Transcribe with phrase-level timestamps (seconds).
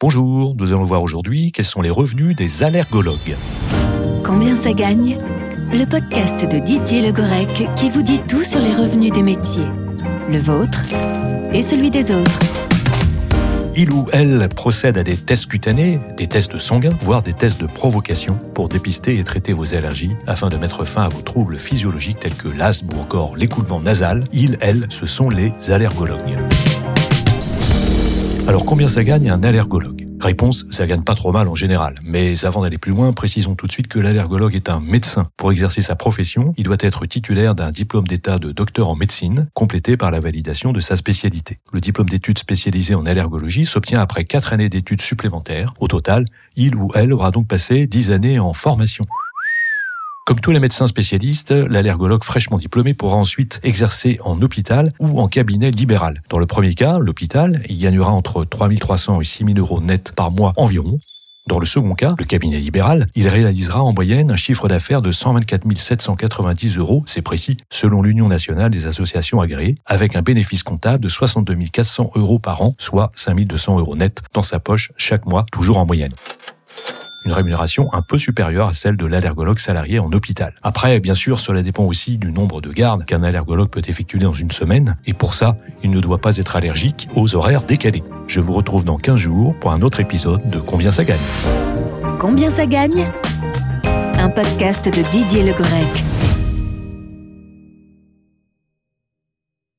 [0.00, 3.34] Bonjour, nous allons voir aujourd'hui quels sont les revenus des allergologues.
[4.22, 5.18] Combien ça gagne
[5.72, 9.66] Le podcast de Didier Le Gorec qui vous dit tout sur les revenus des métiers.
[10.30, 10.82] Le vôtre
[11.52, 12.38] et celui des autres.
[13.74, 17.66] Il ou elle procède à des tests cutanés, des tests sanguins, voire des tests de
[17.66, 22.20] provocation pour dépister et traiter vos allergies afin de mettre fin à vos troubles physiologiques
[22.20, 24.22] tels que l'asthme ou encore l'écoulement nasal.
[24.32, 26.38] Ils, elles, ce sont les allergologues.
[28.48, 30.06] Alors combien ça gagne un allergologue?
[30.20, 31.94] Réponse, ça gagne pas trop mal en général.
[32.02, 35.28] Mais avant d'aller plus loin, précisons tout de suite que l'allergologue est un médecin.
[35.36, 39.48] Pour exercer sa profession, il doit être titulaire d'un diplôme d'état de docteur en médecine,
[39.52, 41.58] complété par la validation de sa spécialité.
[41.74, 45.74] Le diplôme d'études spécialisé en allergologie s'obtient après 4 années d'études supplémentaires.
[45.78, 46.24] Au total,
[46.56, 49.04] il ou elle aura donc passé 10 années en formation.
[50.28, 55.26] Comme tous les médecins spécialistes, l'allergologue fraîchement diplômé pourra ensuite exercer en hôpital ou en
[55.26, 56.22] cabinet libéral.
[56.28, 60.52] Dans le premier cas, l'hôpital, il gagnera entre 3300 et 6000 euros net par mois
[60.56, 60.98] environ.
[61.46, 65.12] Dans le second cas, le cabinet libéral, il réalisera en moyenne un chiffre d'affaires de
[65.12, 71.02] 124 790 euros, c'est précis, selon l'Union nationale des associations agréées, avec un bénéfice comptable
[71.02, 75.46] de 62 400 euros par an, soit 5200 euros net dans sa poche chaque mois,
[75.50, 76.12] toujours en moyenne
[77.24, 80.54] une rémunération un peu supérieure à celle de l'allergologue salarié en hôpital.
[80.62, 84.32] Après, bien sûr, cela dépend aussi du nombre de gardes qu'un allergologue peut effectuer dans
[84.32, 88.02] une semaine, et pour ça, il ne doit pas être allergique aux horaires décalés.
[88.26, 91.18] Je vous retrouve dans 15 jours pour un autre épisode de Combien ça gagne?
[92.18, 93.06] Combien ça gagne?
[94.18, 96.04] Un podcast de Didier Le Grec.